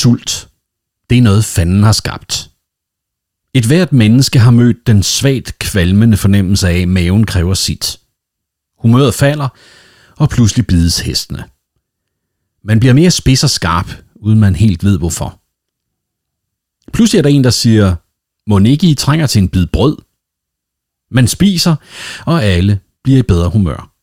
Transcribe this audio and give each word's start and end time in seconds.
sult, 0.00 0.48
det 1.10 1.18
er 1.18 1.22
noget 1.22 1.44
fanden 1.44 1.82
har 1.82 1.92
skabt. 1.92 2.50
Et 3.54 3.66
hvert 3.66 3.92
menneske 3.92 4.38
har 4.38 4.50
mødt 4.50 4.86
den 4.86 5.02
svagt 5.02 5.58
kvalmende 5.58 6.16
fornemmelse 6.16 6.68
af, 6.68 6.78
at 6.78 6.88
maven 6.88 7.26
kræver 7.26 7.54
sit. 7.54 8.00
Humøret 8.78 9.14
falder, 9.14 9.48
og 10.16 10.28
pludselig 10.28 10.66
bides 10.66 11.00
hestene. 11.00 11.44
Man 12.64 12.80
bliver 12.80 12.92
mere 12.92 13.10
spids 13.10 13.44
og 13.44 13.50
skarp, 13.50 13.90
uden 14.14 14.40
man 14.40 14.56
helt 14.56 14.84
ved 14.84 14.98
hvorfor. 14.98 15.40
Pludselig 16.92 17.18
er 17.18 17.22
der 17.22 17.30
en, 17.30 17.44
der 17.44 17.50
siger, 17.50 17.96
må 18.46 18.58
ikke 18.58 18.90
I 18.90 18.94
trænger 18.94 19.26
til 19.26 19.42
en 19.42 19.48
bid 19.48 19.66
brød? 19.66 19.96
Man 21.10 21.28
spiser, 21.28 21.76
og 22.26 22.44
alle 22.44 22.80
bliver 23.02 23.18
i 23.18 23.22
bedre 23.22 23.50
humør. 23.50 23.94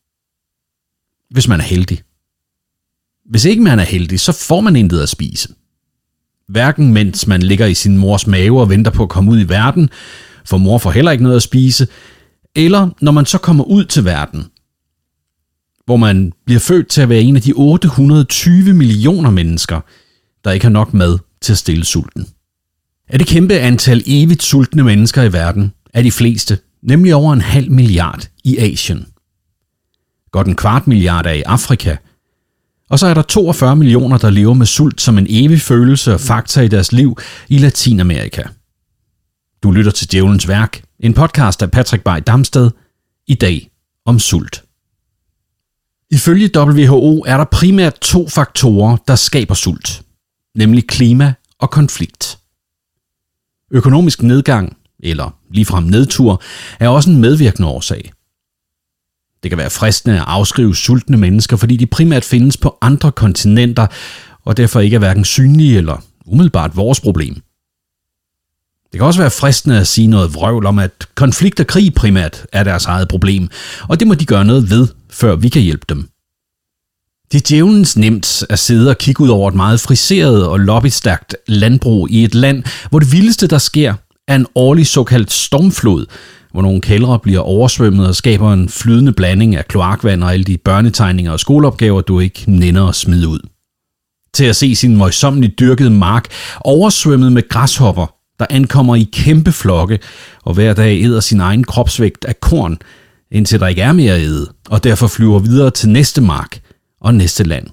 Hvis 1.33 1.47
man 1.47 1.59
er 1.59 1.63
heldig. 1.63 2.03
Hvis 3.25 3.45
ikke 3.45 3.63
man 3.63 3.79
er 3.79 3.83
heldig, 3.83 4.19
så 4.19 4.31
får 4.31 4.61
man 4.61 4.75
intet 4.75 4.99
at 4.99 5.09
spise. 5.09 5.53
Hverken 6.47 6.93
mens 6.93 7.27
man 7.27 7.41
ligger 7.41 7.65
i 7.65 7.73
sin 7.73 7.97
mors 7.97 8.27
mave 8.27 8.61
og 8.61 8.69
venter 8.69 8.91
på 8.91 9.03
at 9.03 9.09
komme 9.09 9.31
ud 9.31 9.39
i 9.39 9.49
verden, 9.49 9.89
for 10.45 10.57
mor 10.57 10.77
får 10.77 10.91
heller 10.91 11.11
ikke 11.11 11.23
noget 11.23 11.35
at 11.35 11.43
spise, 11.43 11.87
eller 12.55 12.89
når 13.01 13.11
man 13.11 13.25
så 13.25 13.37
kommer 13.37 13.63
ud 13.63 13.85
til 13.85 14.05
verden, 14.05 14.45
hvor 15.85 15.97
man 15.97 16.31
bliver 16.45 16.59
født 16.59 16.87
til 16.87 17.01
at 17.01 17.09
være 17.09 17.21
en 17.21 17.35
af 17.35 17.41
de 17.41 17.53
820 17.53 18.73
millioner 18.73 19.31
mennesker, 19.31 19.81
der 20.43 20.51
ikke 20.51 20.65
har 20.65 20.71
nok 20.71 20.93
mad 20.93 21.17
til 21.41 21.51
at 21.51 21.57
stille 21.57 21.85
sulten. 21.85 22.27
Af 23.09 23.19
det 23.19 23.27
kæmpe 23.27 23.53
antal 23.53 24.03
evigt 24.05 24.43
sultne 24.43 24.83
mennesker 24.83 25.23
i 25.23 25.33
verden 25.33 25.73
er 25.93 26.01
de 26.01 26.11
fleste, 26.11 26.57
nemlig 26.81 27.15
over 27.15 27.33
en 27.33 27.41
halv 27.41 27.71
milliard, 27.71 28.27
i 28.43 28.57
Asien. 28.57 29.05
Godt 30.31 30.47
en 30.47 30.55
kvart 30.55 30.87
milliard 30.87 31.25
er 31.25 31.31
i 31.31 31.41
Afrika, 31.41 31.95
og 32.89 32.99
så 32.99 33.07
er 33.07 33.13
der 33.13 33.21
42 33.21 33.75
millioner, 33.75 34.17
der 34.17 34.29
lever 34.29 34.53
med 34.53 34.65
sult 34.65 35.01
som 35.01 35.17
en 35.17 35.27
evig 35.29 35.61
følelse 35.61 36.13
og 36.13 36.19
faktor 36.19 36.61
i 36.61 36.67
deres 36.67 36.91
liv 36.91 37.17
i 37.49 37.57
Latinamerika. 37.57 38.43
Du 39.63 39.71
lytter 39.71 39.91
til 39.91 40.11
Djævelens 40.11 40.47
Værk, 40.47 40.81
en 40.99 41.13
podcast 41.13 41.61
af 41.61 41.71
Patrick 41.71 42.03
Bay 42.03 42.19
Damsted, 42.27 42.71
i 43.27 43.33
dag 43.33 43.69
om 44.05 44.19
sult. 44.19 44.63
Ifølge 46.11 46.49
WHO 46.55 47.23
er 47.27 47.37
der 47.37 47.43
primært 47.43 47.99
to 47.99 48.29
faktorer, 48.29 48.97
der 49.07 49.15
skaber 49.15 49.53
sult, 49.53 50.01
nemlig 50.55 50.87
klima 50.87 51.33
og 51.59 51.69
konflikt. 51.71 52.37
Økonomisk 53.71 54.23
nedgang, 54.23 54.77
eller 54.99 55.35
ligefrem 55.51 55.83
nedtur, 55.83 56.41
er 56.79 56.89
også 56.89 57.09
en 57.09 57.21
medvirkende 57.21 57.67
årsag. 57.67 58.11
Det 59.47 59.51
kan 59.51 59.57
være 59.57 59.69
fristende 59.69 60.15
at 60.15 60.23
afskrive 60.27 60.75
sultne 60.75 61.17
mennesker, 61.17 61.57
fordi 61.57 61.77
de 61.77 61.85
primært 61.85 62.25
findes 62.25 62.57
på 62.57 62.77
andre 62.81 63.11
kontinenter, 63.11 63.87
og 64.45 64.57
derfor 64.57 64.79
ikke 64.79 64.95
er 64.95 64.99
hverken 64.99 65.25
synlige 65.25 65.77
eller 65.77 66.03
umiddelbart 66.25 66.75
vores 66.75 66.99
problem. 66.99 67.33
Det 68.91 68.99
kan 68.99 69.01
også 69.01 69.19
være 69.19 69.31
fristende 69.31 69.79
at 69.79 69.87
sige 69.87 70.07
noget 70.07 70.33
vrøvl 70.33 70.65
om, 70.65 70.79
at 70.79 70.91
konflikt 71.15 71.59
og 71.59 71.67
krig 71.67 71.93
primært 71.93 72.45
er 72.53 72.63
deres 72.63 72.85
eget 72.85 73.07
problem, 73.07 73.49
og 73.87 73.99
det 73.99 74.07
må 74.07 74.13
de 74.13 74.25
gøre 74.25 74.45
noget 74.45 74.69
ved, 74.69 74.87
før 75.09 75.35
vi 75.35 75.49
kan 75.49 75.61
hjælpe 75.61 75.85
dem. 75.89 76.09
Det 77.31 77.37
er 77.37 77.47
djævelens 77.47 77.97
nemt 77.97 78.43
at 78.49 78.59
sidde 78.59 78.89
og 78.89 78.97
kigge 78.97 79.23
ud 79.23 79.29
over 79.29 79.49
et 79.49 79.55
meget 79.55 79.79
friseret 79.79 80.47
og 80.47 80.59
lobbystærkt 80.59 81.35
landbrug 81.47 82.09
i 82.09 82.23
et 82.23 82.35
land, 82.35 82.63
hvor 82.89 82.99
det 82.99 83.11
vildeste, 83.11 83.47
der 83.47 83.57
sker, 83.57 83.93
er 84.27 84.35
en 84.35 84.47
årlig 84.55 84.87
såkaldt 84.87 85.31
stormflod, 85.31 86.05
hvor 86.57 86.61
nogle 86.61 86.81
kældre 86.81 87.19
bliver 87.19 87.39
oversvømmet 87.39 88.07
og 88.07 88.15
skaber 88.15 88.53
en 88.53 88.69
flydende 88.69 89.11
blanding 89.11 89.55
af 89.55 89.67
kloakvand 89.67 90.23
og 90.23 90.33
alle 90.33 90.43
de 90.43 90.57
børnetegninger 90.57 91.31
og 91.31 91.39
skoleopgaver, 91.39 92.01
du 92.01 92.19
ikke 92.19 92.43
nænder 92.47 92.87
at 92.87 92.95
smide 92.95 93.27
ud. 93.27 93.39
Til 94.33 94.45
at 94.45 94.55
se 94.55 94.75
sin 94.75 94.97
møjsommeligt 94.97 95.59
dyrkede 95.59 95.89
mark 95.89 96.27
oversvømmet 96.59 97.31
med 97.31 97.49
græshopper, 97.49 98.15
der 98.39 98.45
ankommer 98.49 98.95
i 98.95 99.09
kæmpe 99.13 99.51
flokke 99.51 99.99
og 100.43 100.53
hver 100.53 100.73
dag 100.73 101.01
æder 101.03 101.19
sin 101.19 101.39
egen 101.39 101.63
kropsvægt 101.63 102.25
af 102.25 102.39
korn, 102.39 102.77
indtil 103.31 103.59
der 103.59 103.67
ikke 103.67 103.81
er 103.81 103.93
mere 103.93 104.13
at 104.13 104.21
æde, 104.21 104.51
og 104.69 104.83
derfor 104.83 105.07
flyver 105.07 105.39
videre 105.39 105.71
til 105.71 105.89
næste 105.89 106.21
mark 106.21 106.59
og 107.01 107.15
næste 107.15 107.43
land. 107.43 107.67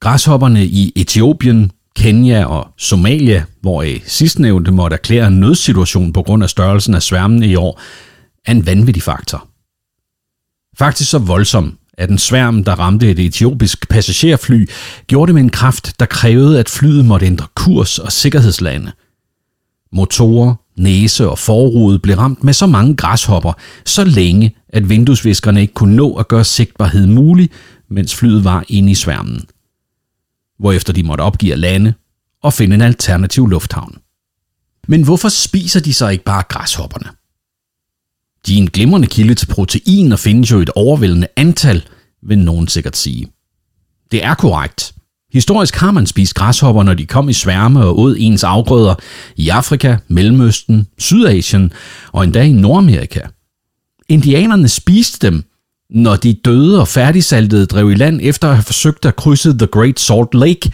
Græshopperne 0.00 0.64
i 0.66 0.92
Etiopien, 0.96 1.70
Kenya 1.98 2.44
og 2.44 2.68
Somalia, 2.76 3.44
hvor 3.60 3.82
i 3.82 4.02
sidstnævnte 4.06 4.70
måtte 4.70 4.94
erklære 4.94 5.26
en 5.26 5.40
nødsituation 5.40 6.12
på 6.12 6.22
grund 6.22 6.42
af 6.42 6.50
størrelsen 6.50 6.94
af 6.94 7.02
sværmene 7.02 7.46
i 7.46 7.56
år, 7.56 7.80
er 8.46 8.52
en 8.52 8.66
vanvittig 8.66 9.02
faktor. 9.02 9.48
Faktisk 10.78 11.10
så 11.10 11.18
voldsom, 11.18 11.78
at 11.98 12.10
en 12.10 12.18
sværm, 12.18 12.64
der 12.64 12.72
ramte 12.72 13.10
et 13.10 13.18
etiopisk 13.18 13.88
passagerfly, 13.88 14.68
gjorde 15.06 15.26
det 15.26 15.34
med 15.34 15.42
en 15.42 15.50
kraft, 15.50 16.00
der 16.00 16.06
krævede, 16.06 16.60
at 16.60 16.68
flyet 16.68 17.04
måtte 17.04 17.26
ændre 17.26 17.46
kurs 17.54 17.98
og 17.98 18.12
sikkerhedslande. 18.12 18.92
Motorer, 19.92 20.54
næse 20.76 21.28
og 21.28 21.38
forrude 21.38 21.98
blev 21.98 22.16
ramt 22.16 22.44
med 22.44 22.52
så 22.52 22.66
mange 22.66 22.96
græshopper, 22.96 23.52
så 23.84 24.04
længe, 24.04 24.56
at 24.68 24.88
vinduesviskerne 24.88 25.60
ikke 25.60 25.74
kunne 25.74 25.96
nå 25.96 26.14
at 26.14 26.28
gøre 26.28 26.44
sigtbarhed 26.44 27.06
mulig, 27.06 27.50
mens 27.90 28.14
flyet 28.14 28.44
var 28.44 28.64
inde 28.68 28.90
i 28.90 28.94
sværmen 28.94 29.46
hvorefter 30.58 30.92
de 30.92 31.02
måtte 31.02 31.22
opgive 31.22 31.52
at 31.52 31.58
lande 31.58 31.94
og 32.42 32.52
finde 32.52 32.74
en 32.74 32.80
alternativ 32.80 33.46
lufthavn. 33.46 33.98
Men 34.88 35.02
hvorfor 35.02 35.28
spiser 35.28 35.80
de 35.80 35.94
så 35.94 36.08
ikke 36.08 36.24
bare 36.24 36.42
græshopperne? 36.48 37.10
De 38.46 38.54
er 38.54 38.58
en 38.58 38.70
glimrende 38.70 39.08
kilde 39.08 39.34
til 39.34 39.46
protein 39.46 40.12
og 40.12 40.18
findes 40.18 40.50
jo 40.50 40.58
et 40.58 40.70
overvældende 40.70 41.26
antal, 41.36 41.84
vil 42.22 42.38
nogen 42.38 42.68
sikkert 42.68 42.96
sige. 42.96 43.32
Det 44.12 44.24
er 44.24 44.34
korrekt. 44.34 44.94
Historisk 45.32 45.76
har 45.76 45.90
man 45.90 46.06
spist 46.06 46.34
græshopper, 46.34 46.82
når 46.82 46.94
de 46.94 47.06
kom 47.06 47.28
i 47.28 47.32
sværme 47.32 47.84
og 47.84 47.98
åd 47.98 48.16
ens 48.18 48.44
afgrøder 48.44 48.94
i 49.36 49.48
Afrika, 49.48 49.96
Mellemøsten, 50.08 50.86
Sydasien 50.98 51.72
og 52.12 52.24
endda 52.24 52.42
i 52.42 52.52
Nordamerika. 52.52 53.20
Indianerne 54.08 54.68
spiste 54.68 55.26
dem, 55.26 55.44
når 55.90 56.16
de 56.16 56.32
døde 56.32 56.80
og 56.80 56.88
færdigsaltede 56.88 57.66
drev 57.66 57.90
i 57.90 57.94
land 57.94 58.20
efter 58.22 58.48
at 58.48 58.54
have 58.54 58.62
forsøgt 58.62 59.06
at 59.06 59.16
krydse 59.16 59.58
The 59.58 59.66
Great 59.66 60.00
Salt 60.00 60.34
Lake, 60.34 60.72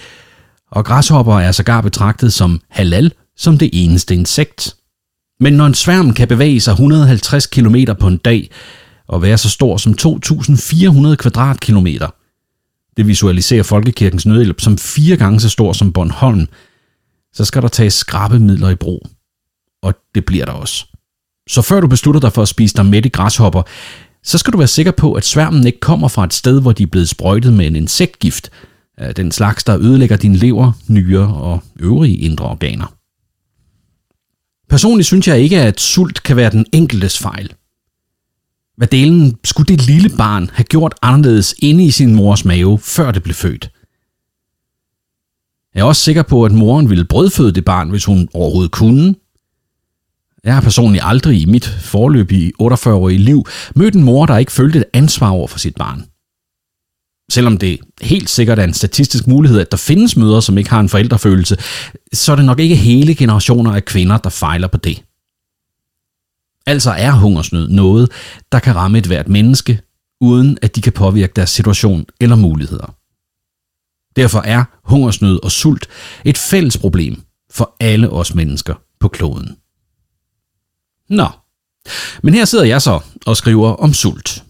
og 0.71 0.85
græshopper 0.85 1.41
er 1.41 1.53
sågar 1.53 1.81
betragtet 1.81 2.33
som 2.33 2.61
halal 2.69 3.13
som 3.37 3.59
det 3.59 3.71
eneste 3.73 4.15
insekt. 4.15 4.77
Men 5.41 5.53
når 5.53 5.67
en 5.67 5.75
sværm 5.75 6.15
kan 6.15 6.29
bevæge 6.29 6.61
sig 6.61 6.73
150 6.73 7.47
km 7.47 7.77
på 8.01 8.07
en 8.07 8.17
dag 8.17 8.51
og 9.09 9.23
være 9.23 9.39
så 9.39 9.51
stor 9.51 9.77
som 9.77 9.95
2.400 10.01 11.15
kvadratkilometer, 11.15 12.09
det 12.97 13.07
visualiserer 13.07 13.63
Folkekirkens 13.63 14.27
Nødhjælp 14.27 14.61
som 14.61 14.79
fire 14.79 15.17
gange 15.17 15.41
så 15.41 15.49
stor 15.49 15.73
som 15.73 15.93
Bornholm, 15.93 16.47
så 17.33 17.45
skal 17.45 17.63
der 17.63 17.69
tages 17.69 17.95
skrabe 17.95 18.39
midler 18.39 18.69
i 18.69 18.75
brug. 18.75 19.07
Og 19.83 19.95
det 20.15 20.25
bliver 20.25 20.45
der 20.45 20.53
også. 20.53 20.87
Så 21.49 21.63
før 21.63 21.81
du 21.81 21.87
beslutter 21.87 22.21
dig 22.21 22.33
for 22.33 22.43
at 22.43 22.49
spise 22.49 22.77
dig 22.77 22.87
midt 22.87 23.07
i 23.07 23.09
græshopper, 23.09 23.63
så 24.25 24.39
skal 24.39 24.53
du 24.53 24.59
være 24.59 24.69
sikker 24.69 24.93
på, 24.93 25.13
at 25.13 25.25
sværmen 25.25 25.67
ikke 25.67 25.81
kommer 25.81 26.09
fra 26.09 26.25
et 26.25 26.35
sted, 26.35 26.61
hvor 26.61 26.73
de 26.73 26.83
er 26.83 26.87
blevet 26.87 27.09
sprøjtet 27.09 27.53
med 27.53 27.67
en 27.67 27.77
insektgift, 27.77 28.51
den 29.17 29.33
slags, 29.33 29.65
der 29.65 29.79
ødelægger 29.79 30.17
din 30.17 30.37
lever, 30.37 30.73
nyre 30.89 31.35
og 31.35 31.63
øvrige 31.81 32.17
indre 32.17 32.45
organer. 32.45 32.95
Personligt 34.69 35.07
synes 35.07 35.29
jeg 35.29 35.41
ikke, 35.41 35.61
at 35.61 35.81
sult 35.81 36.23
kan 36.23 36.37
være 36.37 36.51
den 36.51 36.67
enkeltes 36.73 37.19
fejl. 37.19 37.55
Hvad 38.77 38.87
delen 38.87 39.39
skulle 39.45 39.77
det 39.77 39.87
lille 39.87 40.11
barn 40.17 40.51
have 40.53 40.65
gjort 40.65 40.95
anderledes 41.03 41.55
inde 41.59 41.85
i 41.85 41.91
sin 41.91 42.15
mors 42.15 42.45
mave, 42.45 42.79
før 42.79 43.11
det 43.11 43.23
blev 43.23 43.35
født? 43.35 43.71
Jeg 45.75 45.81
er 45.81 45.85
også 45.85 46.03
sikker 46.03 46.23
på, 46.23 46.45
at 46.45 46.53
moren 46.53 46.91
ville 46.91 47.05
brødføde 47.05 47.53
det 47.53 47.65
barn, 47.65 47.91
hvis 47.91 48.05
hun 48.05 48.29
overhovedet 48.35 48.73
kunne, 48.73 49.15
jeg 50.45 50.55
har 50.55 50.61
personligt 50.61 51.05
aldrig 51.07 51.41
i 51.41 51.45
mit 51.45 51.65
forløb 51.65 52.33
i 52.33 52.53
48-årige 52.63 53.19
liv 53.19 53.45
mødt 53.75 53.95
en 53.95 54.03
mor, 54.03 54.27
der 54.27 54.39
ikke 54.39 54.53
følte 54.53 54.79
et 54.79 54.85
ansvar 54.93 55.31
over 55.31 55.49
for 55.49 55.59
sit 55.59 55.75
barn. 55.75 56.05
Selvom 57.31 57.59
det 57.59 57.79
helt 58.03 58.31
sikkert 58.31 58.59
er 58.59 58.65
en 58.65 58.75
statistisk 58.75 59.27
mulighed, 59.27 59.61
at 59.61 59.71
der 59.71 59.77
findes 59.77 60.17
mødre, 60.17 60.43
som 60.43 60.59
ikke 60.59 60.71
har 60.71 60.81
en 60.81 60.89
forældrefølelse, 60.89 61.57
så 62.13 62.33
er 62.33 62.37
det 62.37 62.45
nok 62.45 62.61
ikke 62.61 62.77
hele 62.77 63.15
generationer 63.15 63.73
af 63.75 63.85
kvinder, 63.85 64.19
der 64.19 64.31
fejler 64.31 64.69
på 64.69 64.77
det. 64.77 65.03
Altså 66.67 66.91
er 66.91 67.13
hungersnød 67.13 67.69
noget, 67.69 68.11
der 68.53 68.59
kan 68.59 68.77
ramme 68.77 68.99
et 68.99 69.07
hvert 69.07 69.29
menneske, 69.29 69.81
uden 70.21 70.59
at 70.63 70.77
de 70.77 70.83
kan 70.83 70.93
påvirke 70.93 71.33
deres 71.37 71.51
situation 71.51 72.07
eller 72.21 72.37
muligheder. 72.37 72.95
Derfor 74.17 74.41
er 74.41 74.65
hungersnød 74.85 75.45
og 75.45 75.51
sult 75.51 75.89
et 76.25 76.39
fælles 76.39 76.79
problem 76.79 77.23
for 77.51 77.77
alle 77.81 78.11
os 78.11 78.35
mennesker 78.35 78.75
på 79.01 79.09
kloden. 79.09 79.57
Nå, 81.11 81.27
men 82.23 82.35
her 82.35 82.45
sidder 82.45 82.65
jeg 82.65 82.83
så 82.83 83.01
og 83.27 83.37
skriver 83.37 83.71
om 83.71 83.95
sult. 83.95 84.43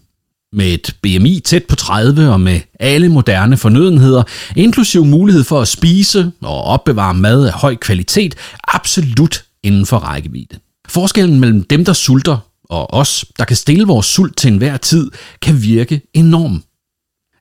Med 0.53 0.73
et 0.73 0.95
BMI 1.01 1.39
tæt 1.39 1.63
på 1.65 1.75
30 1.75 2.29
og 2.29 2.41
med 2.41 2.59
alle 2.79 3.09
moderne 3.09 3.57
fornødenheder, 3.57 4.23
inklusiv 4.55 5.05
mulighed 5.05 5.43
for 5.43 5.61
at 5.61 5.67
spise 5.67 6.31
og 6.41 6.63
opbevare 6.63 7.13
mad 7.13 7.45
af 7.45 7.53
høj 7.53 7.75
kvalitet, 7.75 8.35
absolut 8.67 9.45
inden 9.63 9.85
for 9.85 9.97
rækkevidde. 9.97 10.59
Forskellen 10.87 11.39
mellem 11.39 11.63
dem, 11.63 11.85
der 11.85 11.93
sulter, 11.93 12.37
og 12.69 12.93
os, 12.93 13.25
der 13.39 13.45
kan 13.45 13.55
stille 13.55 13.87
vores 13.87 14.05
sult 14.05 14.37
til 14.37 14.51
enhver 14.51 14.77
tid, 14.77 15.11
kan 15.41 15.61
virke 15.61 16.01
enorm. 16.13 16.63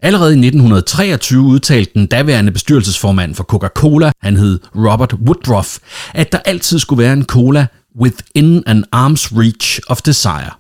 Allerede 0.03 0.31
i 0.31 0.47
1923 0.47 1.43
udtalte 1.43 1.91
den 1.95 2.07
daværende 2.07 2.53
bestyrelsesformand 2.53 3.35
for 3.35 3.45
Coca-Cola, 3.45 4.13
han 4.23 4.37
hed 4.37 4.61
Robert 4.75 5.13
Woodruff, 5.13 5.79
at 6.15 6.33
der 6.33 6.39
altid 6.39 6.79
skulle 6.79 7.03
være 7.03 7.13
en 7.13 7.25
cola 7.25 7.67
within 8.01 8.63
an 8.67 8.85
arm's 8.93 9.39
reach 9.39 9.81
of 9.89 10.03
desire. 10.03 10.51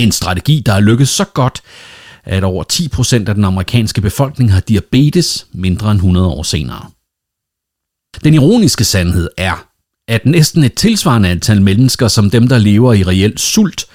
En 0.00 0.12
strategi, 0.12 0.62
der 0.66 0.72
er 0.72 0.80
lykkedes 0.80 1.10
så 1.10 1.24
godt, 1.24 1.62
at 2.24 2.44
over 2.44 2.64
10% 2.72 3.28
af 3.28 3.34
den 3.34 3.44
amerikanske 3.44 4.00
befolkning 4.00 4.52
har 4.52 4.60
diabetes 4.60 5.46
mindre 5.52 5.90
end 5.90 5.98
100 5.98 6.26
år 6.26 6.42
senere. 6.42 6.90
Den 8.24 8.34
ironiske 8.34 8.84
sandhed 8.84 9.28
er, 9.36 9.68
at 10.08 10.26
næsten 10.26 10.64
et 10.64 10.74
tilsvarende 10.74 11.28
antal 11.28 11.62
mennesker 11.62 12.08
som 12.08 12.30
dem, 12.30 12.48
der 12.48 12.58
lever 12.58 12.92
i 12.92 13.02
reelt 13.02 13.40
sult, 13.40 13.86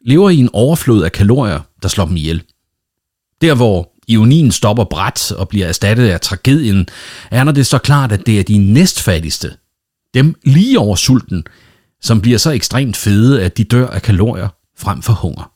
lever 0.00 0.30
i 0.30 0.36
en 0.36 0.50
overflod 0.52 1.02
af 1.02 1.12
kalorier, 1.12 1.60
der 1.82 1.88
slår 1.88 2.06
dem 2.06 2.16
ihjel. 2.16 2.42
Der 3.40 3.54
hvor 3.54 3.92
ionien 4.08 4.52
stopper 4.52 4.84
bræt 4.84 5.32
og 5.32 5.48
bliver 5.48 5.66
erstattet 5.66 6.08
af 6.08 6.20
tragedien, 6.20 6.88
er 7.30 7.44
når 7.44 7.52
det 7.52 7.66
så 7.66 7.78
klart, 7.78 8.12
at 8.12 8.26
det 8.26 8.38
er 8.40 8.44
de 8.44 8.58
næstfattigste, 8.58 9.56
dem 10.14 10.34
lige 10.44 10.78
over 10.78 10.96
sulten, 10.96 11.44
som 12.00 12.20
bliver 12.20 12.38
så 12.38 12.50
ekstremt 12.50 12.96
fede, 12.96 13.42
at 13.42 13.56
de 13.56 13.64
dør 13.64 13.86
af 13.88 14.02
kalorier 14.02 14.48
frem 14.78 15.02
for 15.02 15.12
hunger. 15.12 15.52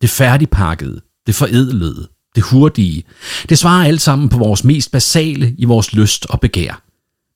Det 0.00 0.10
færdigpakkede, 0.10 1.00
det 1.26 1.34
forædlede, 1.34 2.08
det 2.34 2.42
hurtige, 2.42 3.04
det 3.48 3.58
svarer 3.58 3.86
alt 3.86 4.00
sammen 4.00 4.28
på 4.28 4.38
vores 4.38 4.64
mest 4.64 4.92
basale 4.92 5.54
i 5.58 5.64
vores 5.64 5.92
lyst 5.92 6.26
og 6.26 6.40
begær. 6.40 6.82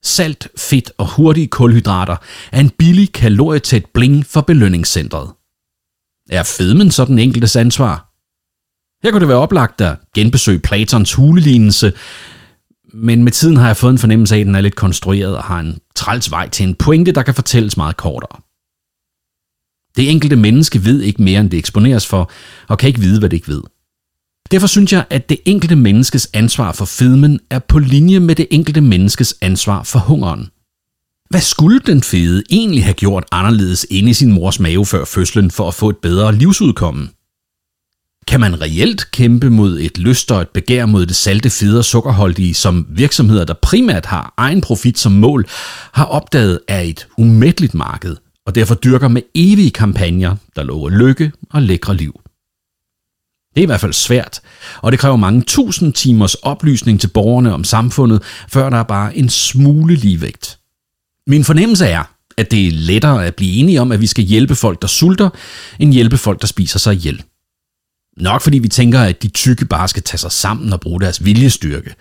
Salt, 0.03 0.49
fedt 0.59 0.93
og 0.99 1.07
hurtige 1.17 1.47
kulhydrater 1.47 2.17
er 2.53 2.61
en 2.61 2.71
billig 2.71 3.13
kalorietæt 3.13 3.85
bling 3.95 4.27
for 4.27 4.41
belønningscentret. 4.41 5.31
Er 6.31 6.43
fedmen 6.43 6.91
så 6.91 7.05
den 7.05 7.19
enkeltes 7.19 7.57
ansvar? 7.57 8.13
Her 9.03 9.11
kunne 9.11 9.21
det 9.21 9.29
være 9.29 9.39
oplagt 9.39 9.81
at 9.81 9.97
genbesøge 10.15 10.59
Platons 10.59 11.13
hulelignelse, 11.13 11.93
men 12.95 13.25
med 13.25 13.33
tiden 13.33 13.57
har 13.57 13.67
jeg 13.67 13.77
fået 13.77 13.93
en 13.93 13.99
fornemmelse 13.99 14.35
af, 14.35 14.41
at 14.41 14.47
den 14.47 14.55
er 14.55 14.61
lidt 14.61 14.77
konstrueret 14.77 15.37
og 15.37 15.45
har 15.45 15.61
en 15.61 15.79
træls 15.95 16.31
vej 16.31 16.49
til 16.49 16.69
en 16.69 16.75
pointe, 16.75 17.13
der 17.13 17.23
kan 17.23 17.35
fortælles 17.35 17.77
meget 17.77 17.97
kortere. 17.97 18.41
Det 19.97 20.11
enkelte 20.11 20.37
menneske 20.37 20.85
ved 20.85 21.01
ikke 21.01 21.23
mere, 21.23 21.41
end 21.41 21.51
det 21.51 21.59
eksponeres 21.59 22.07
for, 22.07 22.31
og 22.69 22.79
kan 22.79 22.89
ikke 22.89 23.01
vide, 23.01 23.19
hvad 23.19 23.29
det 23.29 23.37
ikke 23.37 23.49
ved. 23.49 23.63
Derfor 24.51 24.67
synes 24.67 24.93
jeg, 24.93 25.05
at 25.11 25.29
det 25.29 25.39
enkelte 25.45 25.77
menneskes 25.77 26.31
ansvar 26.35 26.73
for 26.73 26.85
fedmen 26.85 27.41
er 27.51 27.59
på 27.59 27.79
linje 27.79 28.21
med 28.21 28.35
det 28.35 28.47
enkelte 28.51 28.81
menneskes 28.81 29.35
ansvar 29.41 29.83
for 29.83 29.99
hungeren. 29.99 30.51
Hvad 31.31 31.41
skulle 31.41 31.81
den 31.87 32.03
fede 32.03 32.43
egentlig 32.51 32.85
have 32.85 32.95
gjort 32.95 33.25
anderledes 33.31 33.87
inde 33.91 34.11
i 34.11 34.15
sin 34.15 34.33
mors 34.33 34.61
mave 34.61 34.87
før 34.87 35.05
fødslen 35.05 35.51
for 35.51 35.69
at 35.69 35.75
få 35.75 35.89
et 35.89 35.97
bedre 35.97 36.35
livsudkomme? 36.35 37.09
Kan 38.27 38.41
man 38.41 38.61
reelt 38.61 39.11
kæmpe 39.11 39.51
mod 39.51 39.79
et 39.81 39.99
lyst 39.99 40.33
og 40.33 40.43
et 40.43 40.49
begær 40.49 40.87
mod 40.87 41.07
det 41.07 41.17
salte, 41.17 41.51
fede 41.51 41.79
og 41.79 41.85
sukkerholdige, 41.85 42.55
som 42.55 42.87
virksomheder, 42.91 43.45
der 43.45 43.55
primært 43.63 44.07
har 44.07 44.35
egen 44.37 44.61
profit 44.61 44.99
som 44.99 45.13
mål, 45.13 45.47
har 45.93 46.05
opdaget 46.05 46.61
er 46.69 46.81
et 46.81 47.07
umætteligt 47.19 47.75
marked, 47.75 48.17
og 48.47 48.55
derfor 48.55 48.75
dyrker 48.75 49.09
med 49.09 49.23
evige 49.35 49.71
kampagner, 49.71 50.37
der 50.57 50.63
lover 50.63 50.91
lykke 50.91 51.33
og 51.51 51.63
lækre 51.63 51.97
liv? 51.97 52.21
Det 53.55 53.61
er 53.61 53.63
i 53.63 53.67
hvert 53.67 53.81
fald 53.81 53.93
svært, 53.93 54.41
og 54.83 54.93
det 54.93 55.01
kræver 55.01 55.17
mange 55.17 55.43
tusind 55.43 55.93
timers 55.93 56.35
oplysning 56.35 57.01
til 57.01 57.09
borgerne 57.09 57.55
om 57.55 57.65
samfundet, 57.65 58.23
før 58.49 58.71
der 58.71 58.77
er 58.77 58.83
bare 58.83 59.17
en 59.17 59.29
smule 59.29 59.95
ligevægt. 59.95 60.59
Min 61.27 61.45
fornemmelse 61.45 61.87
er, 61.87 62.03
at 62.37 62.51
det 62.51 62.67
er 62.67 62.73
lettere 62.73 63.27
at 63.27 63.35
blive 63.35 63.57
enige 63.57 63.81
om, 63.81 63.93
at 63.93 64.01
vi 64.01 64.07
skal 64.07 64.25
hjælpe 64.25 64.55
folk, 64.55 64.83
der 64.83 64.89
sulter, 64.89 65.31
end 65.79 65.93
hjælpe 65.93 66.17
folk, 66.17 66.41
der 66.41 66.47
spiser 66.47 66.79
sig 66.79 66.95
ihjel. 66.95 67.23
Nok 68.17 68.43
fordi 68.43 68.59
vi 68.59 68.69
tænker, 68.69 69.01
at 69.01 69.23
de 69.23 69.29
tykke 69.29 69.65
bare 69.65 69.89
skal 69.89 70.03
tage 70.03 70.19
sig 70.19 70.33
sammen 70.33 70.73
og 70.73 70.81
bruge 70.81 71.01
deres 71.01 71.25
viljestyrke. 71.25 71.95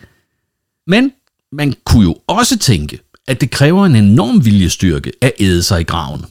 Men 0.88 1.12
man 1.52 1.74
kunne 1.84 2.04
jo 2.04 2.18
også 2.28 2.60
tænke, 2.60 3.00
at 3.28 3.42
det 3.42 3.52
kræver 3.52 3.86
en 3.86 3.96
enorm 3.96 4.46
viljestyrke 4.46 5.12
at 5.22 5.32
æde 5.40 5.64
sig 5.64 5.82
i 5.82 5.84
graven. 5.84 6.26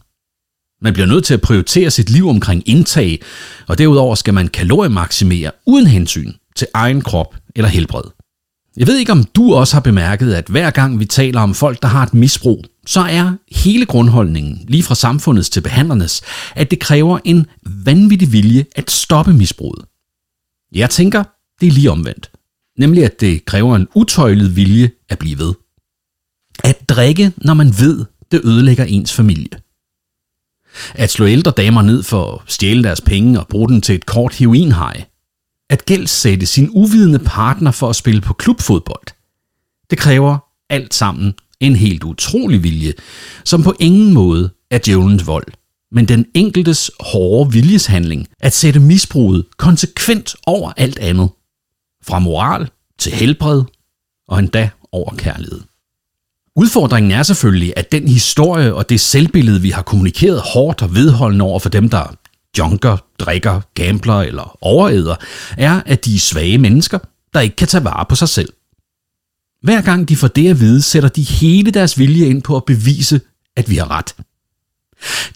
Man 0.83 0.93
bliver 0.93 1.07
nødt 1.07 1.25
til 1.25 1.35
at 1.35 1.41
prioritere 1.41 1.91
sit 1.91 2.11
liv 2.11 2.29
omkring 2.29 2.69
indtag, 2.69 3.23
og 3.69 3.79
derudover 3.79 4.15
skal 4.15 4.35
man 4.35 4.49
kaloriemaksimere 4.49 5.51
uden 5.67 5.87
hensyn 5.87 6.33
til 6.57 6.67
egen 6.75 7.01
krop 7.01 7.37
eller 7.57 7.69
helbred. 7.69 8.20
Jeg 8.77 8.87
ved 8.87 8.99
ikke, 8.99 9.13
om 9.13 9.25
du 9.25 9.55
også 9.55 9.75
har 9.75 9.81
bemærket, 9.81 10.35
at 10.35 10.47
hver 10.49 10.71
gang 10.71 11.01
vi 11.01 11.05
taler 11.05 11.41
om 11.41 11.55
folk, 11.55 11.83
der 11.83 11.89
har 11.89 12.03
et 12.03 12.15
misbrug, 12.15 12.65
så 12.87 13.01
er 13.01 13.37
hele 13.51 13.87
grundholdningen, 13.87 14.65
lige 14.69 14.83
fra 14.83 14.95
samfundets 14.95 15.51
til 15.51 15.61
behandlernes, 15.61 16.23
at 16.57 16.71
det 16.71 16.81
kræver 16.81 17.19
en 17.25 17.47
vanvittig 17.85 18.33
vilje 18.33 18.65
at 18.77 18.91
stoppe 18.91 19.33
misbruget. 19.33 19.85
Jeg 20.73 20.91
tænker, 20.91 21.25
det 21.61 21.67
er 21.67 21.73
lige 21.73 21.91
omvendt. 21.91 22.31
Nemlig 22.79 23.05
at 23.05 23.21
det 23.21 23.45
kræver 23.45 23.77
en 23.77 23.89
utøjlet 23.95 24.57
vilje 24.57 24.91
at 25.09 25.19
blive 25.19 25.39
ved. 25.39 25.55
At 26.65 26.89
drikke, 26.89 27.33
når 27.37 27.55
man 27.55 27.69
ved, 27.79 28.05
det 28.33 28.41
ødelægger 28.45 28.85
ens 28.85 29.13
familie. 29.13 29.61
At 30.95 31.11
slå 31.11 31.27
ældre 31.27 31.51
damer 31.51 31.83
ned 31.83 32.03
for 32.03 32.35
at 32.35 32.41
stjæle 32.47 32.83
deres 32.83 33.01
penge 33.01 33.41
og 33.41 33.49
bruge 33.49 33.69
den 33.69 33.81
til 33.81 33.95
et 33.95 34.07
kort 34.07 34.35
heroinhej. 34.35 35.05
At 35.71 35.85
gældsætte 35.87 36.47
sin 36.47 36.71
uvidende 36.73 37.19
partner 37.19 37.71
for 37.71 37.91
at 37.91 37.97
spille 37.97 38.21
på 38.21 38.35
klubfodbold. 38.35 39.07
Det 39.91 39.99
kræver 39.99 40.39
alt 40.71 40.95
sammen 40.95 41.35
en 41.61 41.77
helt 41.77 42.05
utrolig 42.05 42.63
vilje, 42.63 42.93
som 43.45 43.63
på 43.63 43.75
ingen 43.81 44.15
måde 44.15 44.51
er 44.71 44.79
djævelens 44.79 45.27
vold, 45.27 45.47
men 45.93 46.09
den 46.09 46.27
enkeltes 46.35 46.91
hårde 47.01 47.53
viljeshandling 47.53 48.27
at 48.41 48.53
sætte 48.53 48.81
misbruget 48.81 49.45
konsekvent 49.57 50.37
over 50.47 50.73
alt 50.77 50.99
andet. 50.99 51.29
Fra 52.07 52.19
moral 52.19 52.71
til 52.99 53.13
helbred 53.13 53.63
og 54.29 54.39
endda 54.39 54.71
over 54.93 55.15
kærlighed. 55.15 55.61
Udfordringen 56.57 57.13
er 57.13 57.23
selvfølgelig, 57.23 57.73
at 57.77 57.93
den 57.93 58.09
historie 58.09 58.75
og 58.75 58.89
det 58.89 59.01
selvbillede, 59.01 59.61
vi 59.61 59.71
har 59.71 59.83
kommunikeret 59.83 60.41
hårdt 60.55 60.83
og 60.83 60.95
vedholdende 60.95 61.45
over 61.45 61.59
for 61.59 61.69
dem, 61.69 61.89
der 61.89 62.17
junker, 62.59 62.97
drikker, 63.19 63.61
gambler 63.75 64.21
eller 64.21 64.59
overæder, 64.61 65.17
er, 65.59 65.83
at 65.87 66.05
de 66.05 66.15
er 66.15 66.19
svage 66.19 66.59
mennesker, 66.59 66.99
der 67.35 67.41
ikke 67.41 67.57
kan 67.57 67.69
tage 67.69 67.85
vare 67.85 68.07
på 68.09 68.15
sig 68.15 68.29
selv. 68.29 68.53
Hver 69.63 69.81
gang 69.81 70.09
de 70.09 70.17
får 70.17 70.29
det 70.29 70.51
at 70.51 70.61
vide, 70.61 70.83
sætter 70.83 71.09
de 71.09 71.23
hele 71.23 71.71
deres 71.71 71.99
vilje 71.99 72.27
ind 72.27 72.43
på 72.43 72.57
at 72.57 72.65
bevise, 72.65 73.21
at 73.57 73.71
vi 73.71 73.77
har 73.77 73.91
ret. 73.91 74.15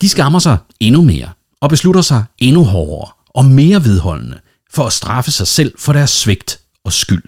De 0.00 0.08
skammer 0.08 0.38
sig 0.38 0.58
endnu 0.81 1.02
mere 1.02 1.32
og 1.61 1.70
beslutter 1.70 2.02
sig 2.02 2.25
endnu 2.38 2.64
hårdere 2.64 3.11
og 3.28 3.44
mere 3.44 3.84
vedholdende 3.84 4.40
for 4.70 4.87
at 4.87 4.93
straffe 4.93 5.31
sig 5.31 5.46
selv 5.46 5.75
for 5.78 5.93
deres 5.93 6.11
svigt 6.11 6.61
og 6.84 6.93
skyld 6.93 7.22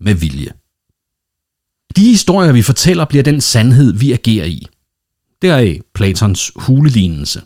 med 0.00 0.14
vilje. 0.14 0.52
De 1.96 2.04
historier, 2.04 2.52
vi 2.52 2.62
fortæller, 2.62 3.04
bliver 3.04 3.22
den 3.22 3.40
sandhed, 3.40 3.92
vi 3.92 4.12
agerer 4.12 4.46
i. 4.46 4.66
Deraf 5.42 5.80
Platons 5.94 6.52
hulelignelse. 6.56 7.42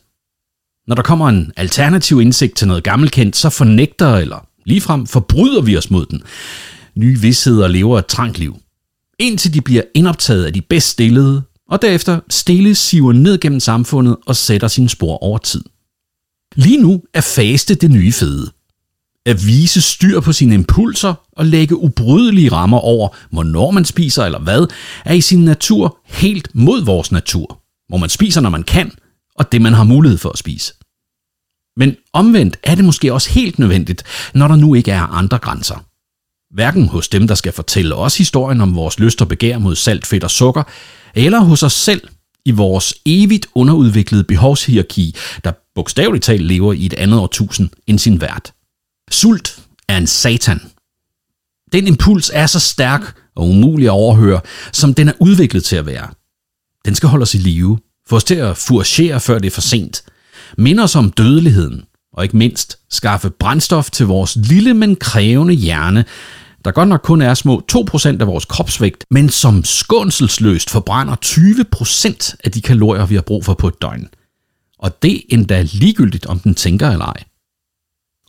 Når 0.90 0.94
der 0.94 1.02
kommer 1.02 1.28
en 1.28 1.52
alternativ 1.56 2.20
indsigt 2.20 2.56
til 2.56 2.68
noget 2.68 2.84
gammelkendt, 2.84 3.36
så 3.36 3.50
fornægter 3.50 4.16
eller 4.16 4.46
ligefrem 4.64 5.06
forbryder 5.06 5.62
vi 5.62 5.76
os 5.76 5.90
mod 5.90 6.06
den. 6.06 6.22
Nye 6.96 7.20
vidsheder 7.20 7.68
lever 7.68 7.98
et 7.98 8.06
trangt 8.06 8.38
liv. 8.38 8.56
Indtil 9.18 9.54
de 9.54 9.60
bliver 9.60 9.82
indoptaget 9.94 10.44
af 10.44 10.52
de 10.52 10.60
bedst 10.60 10.88
stillede, 10.88 11.42
og 11.68 11.82
derefter 11.82 12.20
stille 12.30 12.74
siver 12.74 13.12
ned 13.12 13.38
gennem 13.38 13.60
samfundet 13.60 14.16
og 14.26 14.36
sætter 14.36 14.68
sine 14.68 14.88
spor 14.88 15.16
over 15.16 15.38
tid. 15.38 15.64
Lige 16.56 16.82
nu 16.82 17.02
er 17.14 17.20
faste 17.20 17.74
det 17.74 17.90
nye 17.90 18.12
fede. 18.12 18.50
At 19.26 19.46
vise 19.46 19.80
styr 19.80 20.20
på 20.20 20.32
sine 20.32 20.54
impulser 20.54 21.14
og 21.32 21.46
lægge 21.46 21.76
ubrydelige 21.76 22.52
rammer 22.52 22.78
over, 22.78 23.08
hvornår 23.30 23.70
man 23.70 23.84
spiser 23.84 24.24
eller 24.24 24.40
hvad, 24.40 24.66
er 25.04 25.14
i 25.14 25.20
sin 25.20 25.44
natur 25.44 25.98
helt 26.06 26.48
mod 26.54 26.84
vores 26.84 27.12
natur, 27.12 27.60
hvor 27.88 27.98
man 27.98 28.08
spiser, 28.08 28.40
når 28.40 28.50
man 28.50 28.62
kan, 28.62 28.92
og 29.34 29.52
det 29.52 29.62
man 29.62 29.72
har 29.72 29.84
mulighed 29.84 30.18
for 30.18 30.30
at 30.30 30.38
spise. 30.38 30.74
Men 31.80 31.96
omvendt 32.12 32.56
er 32.62 32.74
det 32.74 32.84
måske 32.84 33.12
også 33.12 33.30
helt 33.30 33.58
nødvendigt, 33.58 34.02
når 34.34 34.48
der 34.48 34.56
nu 34.56 34.74
ikke 34.74 34.90
er 34.90 35.02
andre 35.02 35.38
grænser. 35.38 35.84
Hverken 36.54 36.88
hos 36.88 37.08
dem, 37.08 37.28
der 37.28 37.34
skal 37.34 37.52
fortælle 37.52 37.94
os 37.94 38.18
historien 38.18 38.60
om 38.60 38.74
vores 38.74 38.98
lyst 38.98 39.22
og 39.22 39.28
begær 39.28 39.58
mod 39.58 39.76
salt, 39.76 40.06
fedt 40.06 40.24
og 40.24 40.30
sukker, 40.30 40.62
eller 41.14 41.40
hos 41.40 41.62
os 41.62 41.72
selv 41.72 42.08
i 42.44 42.50
vores 42.50 42.94
evigt 43.06 43.46
underudviklede 43.54 44.24
behovshierarki, 44.24 45.16
der 45.44 45.52
bogstaveligt 45.74 46.24
talt 46.24 46.42
lever 46.42 46.72
i 46.72 46.86
et 46.86 46.94
andet 46.94 47.20
årtusind 47.20 47.70
end 47.86 47.98
sin 47.98 48.20
vært. 48.20 48.52
Sult 49.10 49.58
er 49.88 49.96
en 49.96 50.06
satan. 50.06 50.60
Den 51.72 51.86
impuls 51.86 52.30
er 52.34 52.46
så 52.46 52.60
stærk 52.60 53.16
og 53.36 53.48
umulig 53.48 53.86
at 53.86 53.90
overhøre, 53.90 54.40
som 54.72 54.94
den 54.94 55.08
er 55.08 55.12
udviklet 55.20 55.64
til 55.64 55.76
at 55.76 55.86
være. 55.86 56.08
Den 56.84 56.94
skal 56.94 57.08
holde 57.08 57.22
os 57.22 57.34
i 57.34 57.38
live, 57.38 57.78
få 58.08 58.16
os 58.16 58.24
til 58.24 58.34
at 58.34 58.56
furgere, 58.56 59.20
før 59.20 59.38
det 59.38 59.46
er 59.46 59.54
for 59.54 59.60
sent, 59.60 60.02
minde 60.58 60.82
os 60.82 60.96
om 60.96 61.10
dødeligheden, 61.10 61.84
og 62.12 62.24
ikke 62.24 62.36
mindst 62.36 62.78
skaffe 62.90 63.30
brændstof 63.30 63.90
til 63.90 64.06
vores 64.06 64.36
lille, 64.36 64.74
men 64.74 64.96
krævende 64.96 65.54
hjerne, 65.54 66.04
der 66.64 66.70
godt 66.70 66.88
nok 66.88 67.00
kun 67.04 67.22
er 67.22 67.34
små 67.34 67.62
2% 67.72 68.06
af 68.20 68.26
vores 68.26 68.44
kropsvægt, 68.44 69.04
men 69.10 69.28
som 69.28 69.64
skånselsløst 69.64 70.70
forbrænder 70.70 71.16
20% 71.24 72.36
af 72.44 72.52
de 72.52 72.60
kalorier, 72.60 73.06
vi 73.06 73.14
har 73.14 73.22
brug 73.22 73.44
for 73.44 73.54
på 73.54 73.68
et 73.68 73.82
døgn. 73.82 74.08
Og 74.78 75.02
det 75.02 75.22
endda 75.28 75.62
ligegyldigt, 75.62 76.26
om 76.26 76.38
den 76.38 76.54
tænker 76.54 76.90
eller 76.90 77.04
ej. 77.04 77.24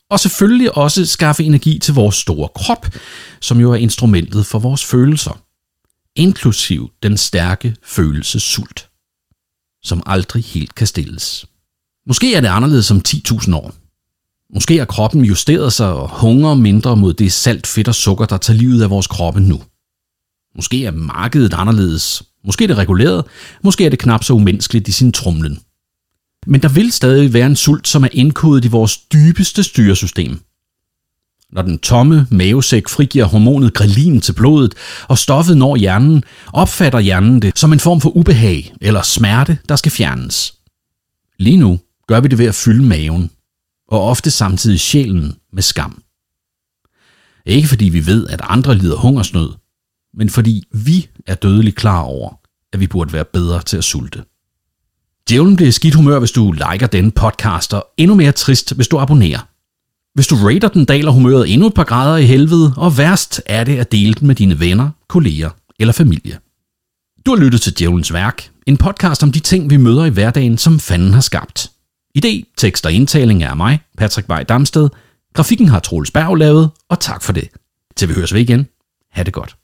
Og 0.09 0.19
selvfølgelig 0.19 0.77
også 0.77 1.05
skaffe 1.05 1.43
energi 1.43 1.79
til 1.79 1.93
vores 1.93 2.15
store 2.15 2.49
krop, 2.55 2.85
som 3.41 3.59
jo 3.59 3.71
er 3.71 3.75
instrumentet 3.75 4.45
for 4.45 4.59
vores 4.59 4.85
følelser. 4.85 5.41
Inklusiv 6.15 6.91
den 7.03 7.17
stærke 7.17 7.75
følelsesult, 7.83 8.89
som 9.83 10.03
aldrig 10.05 10.43
helt 10.43 10.75
kan 10.75 10.87
stilles. 10.87 11.45
Måske 12.11 12.35
er 12.35 12.41
det 12.41 12.47
anderledes 12.47 12.91
om 12.91 13.01
10.000 13.07 13.55
år. 13.55 13.73
Måske 14.53 14.77
har 14.77 14.85
kroppen 14.85 15.25
justeret 15.25 15.73
sig 15.73 15.93
og 15.93 16.09
hungrer 16.09 16.53
mindre 16.53 16.97
mod 16.97 17.13
det 17.13 17.33
salt, 17.33 17.67
fedt 17.67 17.87
og 17.87 17.95
sukker, 17.95 18.25
der 18.25 18.37
tager 18.37 18.57
livet 18.57 18.83
af 18.83 18.89
vores 18.89 19.07
kroppe 19.07 19.39
nu. 19.39 19.61
Måske 20.55 20.85
er 20.85 20.91
markedet 20.91 21.53
anderledes. 21.53 22.23
Måske 22.45 22.63
er 22.63 22.67
det 22.67 22.77
reguleret. 22.77 23.25
Måske 23.63 23.85
er 23.85 23.89
det 23.89 23.99
knap 23.99 24.23
så 24.23 24.33
umenneskeligt 24.33 24.87
i 24.87 24.91
sin 24.91 25.11
trumlen. 25.11 25.59
Men 26.47 26.61
der 26.61 26.69
vil 26.69 26.91
stadig 26.91 27.33
være 27.33 27.45
en 27.45 27.55
sult, 27.55 27.87
som 27.87 28.03
er 28.03 28.09
indkodet 28.11 28.65
i 28.65 28.67
vores 28.67 28.97
dybeste 28.97 29.63
styresystem. 29.63 30.41
Når 31.51 31.61
den 31.61 31.79
tomme 31.79 32.27
mavesæk 32.31 32.87
frigiver 32.87 33.25
hormonet 33.25 33.73
grelin 33.73 34.21
til 34.21 34.33
blodet, 34.33 34.73
og 35.07 35.17
stoffet 35.17 35.57
når 35.57 35.75
hjernen, 35.75 36.23
opfatter 36.53 36.99
hjernen 36.99 37.41
det 37.41 37.59
som 37.59 37.73
en 37.73 37.79
form 37.79 38.01
for 38.01 38.17
ubehag 38.17 38.73
eller 38.81 39.01
smerte, 39.01 39.57
der 39.69 39.75
skal 39.75 39.91
fjernes. 39.91 40.53
Lige 41.39 41.57
nu 41.57 41.79
gør 42.11 42.19
vi 42.19 42.27
det 42.27 42.37
ved 42.37 42.45
at 42.45 42.55
fylde 42.55 42.83
maven, 42.83 43.31
og 43.87 44.01
ofte 44.01 44.31
samtidig 44.31 44.79
sjælen 44.79 45.35
med 45.53 45.63
skam. 45.63 46.03
Ikke 47.45 47.67
fordi 47.67 47.85
vi 47.85 48.05
ved, 48.05 48.27
at 48.27 48.41
andre 48.43 48.75
lider 48.75 48.97
hungersnød, 48.97 49.49
men 50.13 50.29
fordi 50.29 50.63
vi 50.71 51.07
er 51.27 51.35
dødeligt 51.35 51.75
klar 51.75 52.01
over, 52.01 52.39
at 52.73 52.79
vi 52.79 52.87
burde 52.87 53.13
være 53.13 53.25
bedre 53.25 53.61
til 53.61 53.77
at 53.77 53.83
sulte. 53.83 54.23
Djævlen 55.29 55.55
bliver 55.55 55.71
skidt 55.71 55.95
humør, 55.95 56.19
hvis 56.19 56.31
du 56.31 56.51
liker 56.51 56.87
denne 56.87 57.11
podcast, 57.11 57.73
og 57.73 57.87
endnu 57.97 58.15
mere 58.15 58.31
trist, 58.31 58.75
hvis 58.75 58.87
du 58.87 58.99
abonnerer. 58.99 59.47
Hvis 60.13 60.27
du 60.27 60.35
rater 60.35 60.67
den, 60.67 60.85
daler 60.85 61.11
humøret 61.11 61.53
endnu 61.53 61.67
et 61.67 61.73
par 61.73 61.83
grader 61.83 62.17
i 62.17 62.25
helvede, 62.25 62.73
og 62.77 62.97
værst 62.97 63.41
er 63.45 63.63
det 63.63 63.77
at 63.77 63.91
dele 63.91 64.13
den 64.13 64.27
med 64.27 64.35
dine 64.35 64.59
venner, 64.59 64.89
kolleger 65.07 65.49
eller 65.79 65.93
familie. 65.93 66.39
Du 67.25 67.35
har 67.35 67.43
lyttet 67.43 67.61
til 67.61 67.73
Djævlens 67.79 68.13
Værk, 68.13 68.51
en 68.67 68.77
podcast 68.77 69.23
om 69.23 69.31
de 69.31 69.39
ting, 69.39 69.69
vi 69.69 69.77
møder 69.77 70.05
i 70.05 70.09
hverdagen, 70.09 70.57
som 70.57 70.79
fanden 70.79 71.13
har 71.13 71.21
skabt. 71.21 71.71
Idé, 72.17 72.53
tekst 72.57 72.85
og 72.85 72.91
indtaling 72.91 73.43
er 73.43 73.49
af 73.49 73.57
mig, 73.57 73.79
Patrick 73.97 74.29
Vej 74.29 74.43
Damsted. 74.43 74.89
Grafikken 75.33 75.67
har 75.67 75.79
Troels 75.79 76.11
Berg 76.11 76.35
lavet, 76.35 76.69
og 76.89 76.99
tak 76.99 77.23
for 77.23 77.33
det. 77.33 77.49
Til 77.95 78.09
vi 78.09 78.13
høres 78.13 78.33
ved 78.33 78.41
igen. 78.41 78.67
Ha' 79.11 79.23
det 79.23 79.33
godt. 79.33 79.55